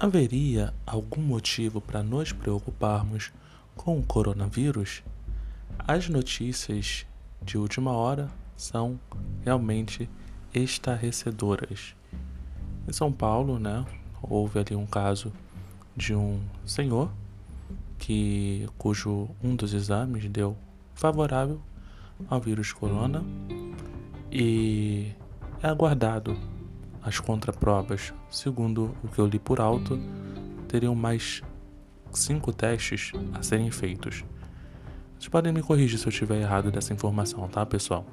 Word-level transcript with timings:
Haveria 0.00 0.72
algum 0.86 1.20
motivo 1.20 1.80
para 1.80 2.04
nos 2.04 2.30
preocuparmos 2.30 3.32
com 3.74 3.98
o 3.98 4.02
coronavírus? 4.04 5.02
As 5.76 6.08
notícias 6.08 7.04
de 7.42 7.58
última 7.58 7.90
hora 7.90 8.30
são 8.56 8.96
realmente 9.44 10.08
estarrecedoras. 10.54 11.96
Em 12.86 12.92
São 12.92 13.10
Paulo, 13.10 13.58
né, 13.58 13.84
houve 14.22 14.60
ali 14.60 14.76
um 14.76 14.86
caso 14.86 15.32
de 15.96 16.14
um 16.14 16.40
senhor 16.64 17.10
que 17.98 18.68
cujo 18.78 19.28
um 19.42 19.56
dos 19.56 19.74
exames 19.74 20.28
deu 20.28 20.56
favorável 20.94 21.60
ao 22.30 22.40
vírus 22.40 22.72
corona 22.72 23.24
e 24.30 25.10
é 25.60 25.66
aguardado 25.66 26.38
as 27.02 27.20
contraprovas, 27.20 28.12
segundo 28.30 28.94
o 29.02 29.08
que 29.08 29.18
eu 29.18 29.26
li 29.26 29.38
por 29.38 29.60
alto, 29.60 29.98
teriam 30.68 30.94
mais 30.94 31.42
cinco 32.12 32.52
testes 32.52 33.12
a 33.34 33.42
serem 33.42 33.70
feitos. 33.70 34.24
Vocês 35.18 35.28
podem 35.28 35.52
me 35.52 35.62
corrigir 35.62 35.98
se 35.98 36.06
eu 36.06 36.10
estiver 36.10 36.40
errado 36.40 36.70
dessa 36.70 36.92
informação, 36.92 37.46
tá, 37.48 37.64
pessoal? 37.66 38.06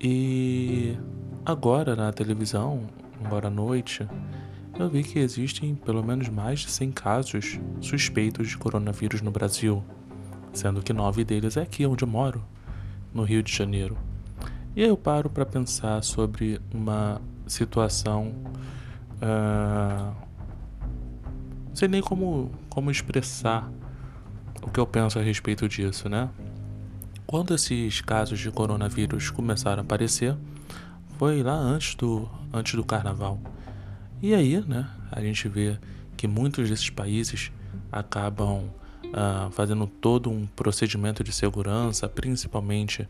E 0.00 0.96
agora 1.44 1.94
na 1.94 2.12
televisão, 2.12 2.86
agora 3.24 3.48
à 3.48 3.50
noite, 3.50 4.06
eu 4.78 4.90
vi 4.90 5.02
que 5.02 5.18
existem 5.18 5.74
pelo 5.74 6.02
menos 6.02 6.28
mais 6.28 6.60
de 6.60 6.70
100 6.70 6.92
casos 6.92 7.60
suspeitos 7.80 8.48
de 8.48 8.58
coronavírus 8.58 9.22
no 9.22 9.30
Brasil, 9.30 9.82
sendo 10.52 10.82
que 10.82 10.92
nove 10.92 11.24
deles 11.24 11.56
é 11.56 11.62
aqui 11.62 11.86
onde 11.86 12.04
eu 12.04 12.08
moro, 12.08 12.44
no 13.12 13.22
Rio 13.22 13.42
de 13.42 13.52
Janeiro. 13.52 13.96
E 14.74 14.82
aí 14.82 14.88
eu 14.88 14.96
paro 14.96 15.30
para 15.30 15.46
pensar 15.46 16.02
sobre 16.04 16.60
uma 16.74 17.20
situação. 17.46 18.32
Uh, 19.22 20.14
não 21.68 21.76
sei 21.76 21.88
nem 21.88 22.00
como, 22.00 22.50
como 22.68 22.90
expressar 22.90 23.70
o 24.62 24.70
que 24.70 24.80
eu 24.80 24.86
penso 24.86 25.18
a 25.18 25.22
respeito 25.22 25.68
disso, 25.68 26.08
né? 26.08 26.28
Quando 27.26 27.54
esses 27.54 28.00
casos 28.00 28.38
de 28.38 28.50
coronavírus 28.50 29.30
começaram 29.30 29.82
a 29.82 29.84
aparecer, 29.84 30.36
foi 31.18 31.42
lá 31.42 31.54
antes 31.54 31.94
do, 31.94 32.28
antes 32.52 32.74
do 32.74 32.84
carnaval. 32.84 33.40
E 34.22 34.34
aí, 34.34 34.62
né, 34.66 34.88
a 35.10 35.20
gente 35.20 35.48
vê 35.48 35.78
que 36.16 36.26
muitos 36.26 36.70
desses 36.70 36.88
países 36.88 37.50
acabam 37.90 38.70
uh, 39.04 39.50
fazendo 39.50 39.86
todo 39.86 40.30
um 40.30 40.46
procedimento 40.46 41.22
de 41.22 41.32
segurança, 41.32 42.08
principalmente 42.08 43.08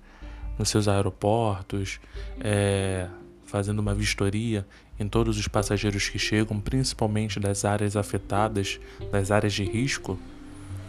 nos 0.58 0.68
seus 0.68 0.88
aeroportos, 0.88 2.00
é, 2.40 3.08
fazendo 3.46 3.78
uma 3.78 3.94
vistoria 3.94 4.66
em 4.98 5.08
todos 5.08 5.38
os 5.38 5.48
passageiros 5.48 6.08
que 6.08 6.18
chegam, 6.18 6.60
principalmente 6.60 7.38
das 7.40 7.64
áreas 7.64 7.96
afetadas, 7.96 8.80
das 9.10 9.30
áreas 9.30 9.54
de 9.54 9.64
risco, 9.64 10.18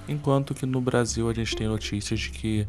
enquanto 0.08 0.54
que 0.54 0.66
no 0.66 0.82
Brasil 0.82 1.30
a 1.30 1.34
gente 1.34 1.56
tem 1.56 1.68
notícias 1.68 2.20
de 2.20 2.32
que 2.32 2.68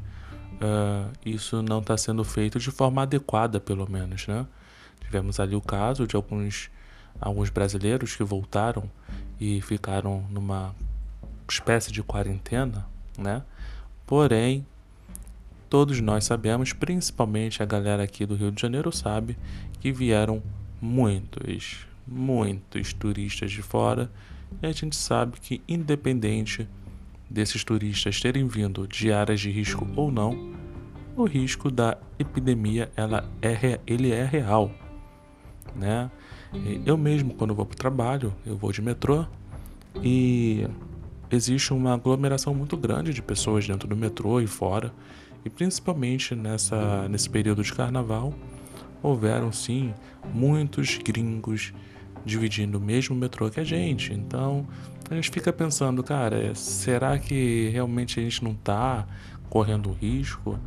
uh, 0.55 1.11
isso 1.25 1.63
não 1.63 1.79
está 1.81 1.97
sendo 1.97 2.23
feito 2.25 2.59
de 2.59 2.71
forma 2.71 3.03
adequada, 3.03 3.59
pelo 3.59 3.91
menos, 3.91 4.27
né? 4.27 4.47
Tivemos 5.01 5.41
ali 5.41 5.55
o 5.55 5.61
caso 5.61 6.07
de 6.07 6.17
alguns, 6.17 6.71
alguns 7.21 7.49
brasileiros 7.49 8.15
que 8.15 8.23
voltaram 8.23 8.91
e 9.41 9.61
ficaram 9.63 10.25
numa 10.31 10.75
espécie 11.49 11.91
de 11.91 12.03
quarentena, 12.03 12.87
né? 13.17 13.43
Porém, 14.07 14.67
todos 15.69 16.01
nós 16.01 16.25
sabemos, 16.25 16.73
principalmente 16.73 17.63
a 17.63 17.67
galera 17.67 18.03
aqui 18.03 18.25
do 18.25 18.35
Rio 18.35 18.51
de 18.51 18.61
Janeiro 18.61 18.91
sabe, 18.91 19.37
que 19.81 19.93
vieram 19.93 20.43
muitos, 20.81 21.87
muitos 22.07 22.93
turistas 22.93 23.51
de 23.51 23.63
fora, 23.63 24.11
e 24.63 24.67
a 24.67 24.73
gente 24.73 24.97
sabe 24.97 25.39
que 25.41 25.61
independente 25.69 26.69
desses 27.29 27.63
turistas 27.63 28.21
terem 28.21 28.47
vindo 28.47 28.87
de 28.87 29.13
áreas 29.13 29.41
de 29.41 29.51
risco 29.51 29.87
ou 29.95 30.11
não, 30.11 30.55
o 31.17 31.25
risco 31.25 31.71
da 31.71 31.99
epidemia 32.19 32.91
ela 32.97 33.29
é, 33.43 33.81
ele 33.87 34.13
é 34.13 34.25
real, 34.25 34.71
né? 35.75 36.11
Eu 36.87 36.97
mesmo 36.97 37.35
quando 37.35 37.55
vou 37.55 37.67
para 37.67 37.75
o 37.75 37.79
trabalho, 37.79 38.35
eu 38.47 38.57
vou 38.57 38.73
de 38.73 38.81
metrô 38.81 39.27
e 40.03 40.67
existe 41.31 41.73
uma 41.75 41.95
aglomeração 41.95 42.55
muito 42.55 42.77
grande 42.77 43.13
de 43.13 43.21
pessoas 43.21 43.67
dentro 43.67 43.87
do 43.87 43.97
metrô 43.97 44.41
e 44.41 44.47
fora, 44.47 44.93
e 45.49 45.51
principalmente 45.51 46.35
nessa, 46.35 47.09
nesse 47.09 47.29
período 47.29 47.63
de 47.63 47.73
carnaval, 47.73 48.35
houveram 49.03 49.51
sim 49.51 49.95
muitos 50.35 50.99
gringos 50.99 51.73
dividindo 52.23 52.77
o 52.77 52.81
mesmo 52.81 53.17
metrô 53.17 53.49
que 53.49 53.59
a 53.59 53.65
gente. 53.65 54.13
Então 54.13 54.69
a 55.11 55.15
gente 55.15 55.31
fica 55.31 55.51
pensando, 55.51 56.03
cara, 56.03 56.55
será 56.55 57.19
que 57.19 57.71
realmente 57.73 58.21
a 58.21 58.23
gente 58.23 58.45
não 58.45 58.53
está 58.53 59.07
correndo 59.49 59.91
risco? 59.91 60.59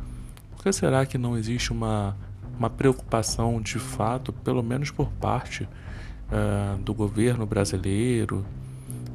Por 0.50 0.64
que 0.64 0.72
será 0.72 1.06
que 1.06 1.16
não 1.16 1.38
existe 1.38 1.70
uma, 1.70 2.16
uma 2.58 2.68
preocupação 2.68 3.62
de 3.62 3.78
fato, 3.78 4.32
pelo 4.32 4.64
menos 4.64 4.90
por 4.90 5.12
parte 5.12 5.62
uh, 5.62 6.76
do 6.82 6.92
governo 6.92 7.46
brasileiro, 7.46 8.44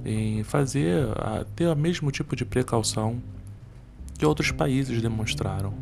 em 0.06 0.44
fazer, 0.44 1.08
uh, 1.08 1.44
ter 1.58 1.68
o 1.68 1.76
mesmo 1.76 2.10
tipo 2.10 2.38
de 2.38 2.46
precaução 2.46 3.22
que 4.18 4.26
outros 4.26 4.52
países 4.52 5.02
demonstraram? 5.02 5.74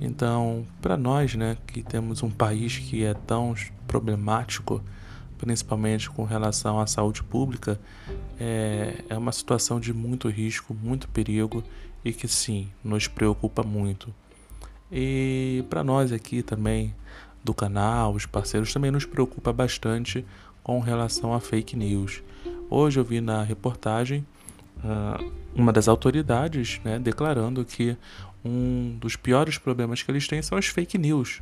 Então, 0.00 0.66
para 0.82 0.96
nós, 0.96 1.34
né, 1.34 1.56
que 1.66 1.82
temos 1.82 2.22
um 2.22 2.30
país 2.30 2.78
que 2.78 3.04
é 3.04 3.14
tão 3.14 3.54
problemático, 3.86 4.82
principalmente 5.38 6.10
com 6.10 6.24
relação 6.24 6.80
à 6.80 6.86
saúde 6.86 7.22
pública, 7.22 7.78
é, 8.38 9.04
é 9.08 9.16
uma 9.16 9.32
situação 9.32 9.78
de 9.78 9.92
muito 9.92 10.28
risco, 10.28 10.74
muito 10.74 11.08
perigo 11.08 11.62
e 12.04 12.12
que 12.12 12.26
sim, 12.26 12.68
nos 12.82 13.06
preocupa 13.06 13.62
muito. 13.62 14.12
E 14.90 15.64
para 15.70 15.82
nós 15.82 16.12
aqui 16.12 16.42
também 16.42 16.94
do 17.42 17.54
canal, 17.54 18.14
os 18.14 18.26
parceiros 18.26 18.72
também 18.72 18.90
nos 18.90 19.04
preocupa 19.04 19.52
bastante 19.52 20.24
com 20.62 20.80
relação 20.80 21.34
a 21.34 21.40
fake 21.40 21.76
news. 21.76 22.22
Hoje 22.70 22.98
eu 22.98 23.04
vi 23.04 23.20
na 23.20 23.42
reportagem 23.42 24.26
uh, 24.84 25.32
uma 25.54 25.72
das 25.72 25.88
autoridades 25.88 26.80
né, 26.84 26.98
declarando 26.98 27.64
que 27.64 27.96
um 28.44 28.96
dos 29.00 29.16
piores 29.16 29.56
problemas 29.56 30.02
que 30.02 30.10
eles 30.10 30.28
têm 30.28 30.42
são 30.42 30.58
as 30.58 30.66
fake 30.66 30.98
news. 30.98 31.40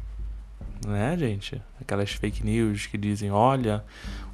Né, 0.86 1.16
gente? 1.16 1.60
Aquelas 1.80 2.12
fake 2.12 2.44
news 2.44 2.86
que 2.86 2.96
dizem: 2.96 3.30
olha, 3.30 3.84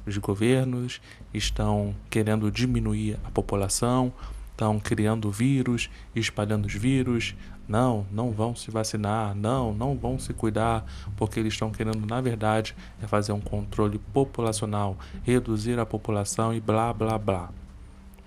os 0.05 0.17
governos 0.17 1.01
estão 1.33 1.95
querendo 2.09 2.51
diminuir 2.51 3.17
a 3.23 3.31
população, 3.31 4.11
estão 4.51 4.79
criando 4.79 5.31
vírus, 5.31 5.89
espalhando 6.15 6.65
os 6.65 6.73
vírus. 6.73 7.35
Não, 7.67 8.03
não 8.11 8.31
vão 8.31 8.55
se 8.55 8.71
vacinar, 8.71 9.35
não, 9.35 9.71
não 9.75 9.95
vão 9.95 10.17
se 10.17 10.33
cuidar, 10.33 10.83
porque 11.15 11.39
eles 11.39 11.53
estão 11.53 11.69
querendo, 11.69 12.03
na 12.03 12.19
verdade, 12.19 12.75
é 12.99 13.05
fazer 13.05 13.31
um 13.31 13.39
controle 13.39 13.99
populacional, 14.11 14.97
reduzir 15.21 15.77
a 15.77 15.85
população 15.85 16.51
e 16.51 16.59
blá 16.59 16.91
blá 16.91 17.15
blá. 17.19 17.51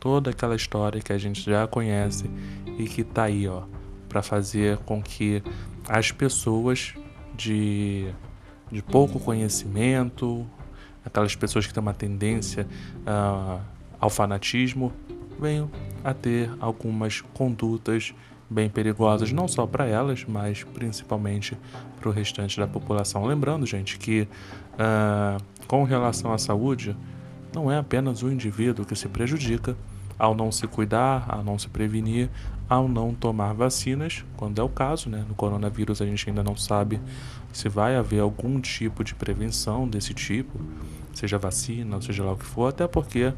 Toda 0.03 0.31
aquela 0.31 0.57
história 0.57 1.01
que 1.01 1.13
a 1.13 1.19
gente 1.19 1.49
já 1.49 1.67
conhece 1.69 2.29
e 2.77 2.87
que 2.87 3.05
tá 3.05 3.23
aí, 3.25 3.47
ó 3.47 3.63
para 4.13 4.23
fazer 4.23 4.77
com 4.79 5.03
que 5.03 5.43
as 5.89 6.13
pessoas 6.13 6.95
de, 7.35 8.07
de 8.71 8.83
pouco 8.83 9.19
conhecimento, 9.19 10.47
aquelas 11.03 11.35
pessoas 11.35 11.67
que 11.67 11.73
têm 11.73 11.81
uma 11.81 11.95
tendência 11.95 12.69
uh, 13.07 13.59
ao 13.99 14.11
fanatismo, 14.11 14.93
venham 15.41 15.71
a 16.05 16.13
ter 16.13 16.51
algumas 16.61 17.23
condutas 17.33 18.13
bem 18.51 18.69
perigosas, 18.69 19.33
não 19.33 19.49
só 19.49 19.67
para 19.67 19.87
elas, 19.87 20.27
mas 20.29 20.63
principalmente 20.63 21.57
para 21.99 22.11
o 22.11 22.13
restante 22.13 22.61
da 22.61 22.67
população. 22.67 23.25
Lembrando, 23.25 23.65
gente, 23.65 23.99
que 23.99 24.29
uh, 24.75 25.43
com 25.67 25.85
relação 25.85 26.35
à 26.35 26.39
saúde, 26.39 26.95
não 27.55 27.71
é 27.71 27.79
apenas 27.79 28.23
o 28.23 28.31
indivíduo 28.31 28.85
que 28.85 28.97
se 28.97 29.09
prejudica 29.09 29.77
ao 30.19 30.35
não 30.35 30.53
se 30.53 30.67
cuidar, 30.67 31.25
ao 31.29 31.43
não 31.43 31.59
se 31.59 31.69
prevenir, 31.69 32.31
ao 32.69 32.89
não 32.89 33.13
tomar 33.15 33.53
vacinas, 33.53 34.25
quando 34.37 34.61
é 34.61 34.63
o 34.63 34.69
caso, 34.69 35.11
né? 35.11 35.25
No 35.29 35.35
coronavírus 35.35 36.01
a 36.01 36.07
gente 36.07 36.29
ainda 36.29 36.43
não 36.43 36.57
sabe 36.57 37.01
se 37.53 37.69
vai 37.69 37.97
haver 37.97 38.21
algum 38.21 38.61
tipo 38.61 39.05
de 39.05 39.15
prevenção 39.15 39.87
desse 39.87 40.15
tipo, 40.15 40.61
seja 41.13 41.39
vacina, 41.39 42.01
seja 42.01 42.25
lá 42.25 42.33
o 42.33 42.37
que 42.37 42.45
for, 42.45 42.69
até 42.69 42.87
porque 42.87 43.33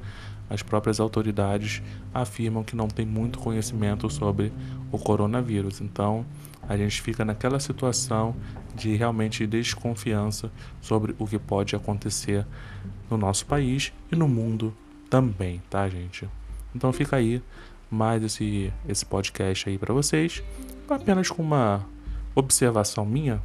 as 0.48 0.62
próprias 0.62 1.00
autoridades 1.00 1.82
afirmam 2.12 2.62
que 2.62 2.76
não 2.76 2.86
tem 2.86 3.06
muito 3.06 3.38
conhecimento 3.38 4.08
sobre 4.10 4.52
o 4.92 4.98
coronavírus. 4.98 5.80
Então, 5.80 6.24
a 6.68 6.76
gente 6.76 7.00
fica 7.02 7.24
naquela 7.24 7.58
situação 7.58 8.36
de 8.74 8.94
realmente 8.94 9.46
desconfiança 9.46 10.50
sobre 10.80 11.14
o 11.18 11.26
que 11.26 11.38
pode 11.38 11.74
acontecer 11.74 12.46
no 13.14 13.18
nosso 13.26 13.46
país 13.46 13.92
e 14.10 14.16
no 14.16 14.28
mundo 14.28 14.74
também, 15.08 15.62
tá, 15.70 15.88
gente? 15.88 16.28
Então 16.74 16.92
fica 16.92 17.16
aí 17.16 17.40
mais 17.90 18.22
esse, 18.22 18.72
esse 18.88 19.06
podcast 19.06 19.68
aí 19.68 19.78
para 19.78 19.94
vocês, 19.94 20.42
apenas 20.88 21.30
com 21.30 21.42
uma 21.42 21.86
observação 22.34 23.06
minha 23.06 23.40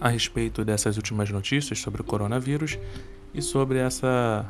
a 0.00 0.08
respeito 0.08 0.64
dessas 0.64 0.96
últimas 0.96 1.30
notícias 1.30 1.78
sobre 1.78 2.00
o 2.00 2.04
coronavírus 2.04 2.78
e 3.34 3.42
sobre 3.42 3.78
essa 3.78 4.46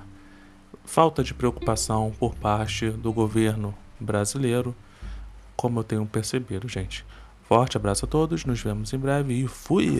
falta 0.84 1.24
de 1.24 1.34
preocupação 1.34 2.12
por 2.18 2.34
parte 2.36 2.90
do 2.90 3.12
governo 3.12 3.74
brasileiro, 3.98 4.74
como 5.56 5.80
eu 5.80 5.84
tenho 5.84 6.06
percebido, 6.06 6.68
gente. 6.68 7.04
Forte 7.42 7.76
abraço 7.76 8.04
a 8.04 8.08
todos, 8.08 8.44
nos 8.44 8.60
vemos 8.62 8.92
em 8.92 8.98
breve 8.98 9.34
e 9.34 9.48
fui! 9.48 9.98